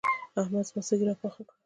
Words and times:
احمد 0.39 0.65
زما 0.71 0.81
سږي 0.87 1.05
راپاخه 1.09 1.41
کړل. 1.47 1.57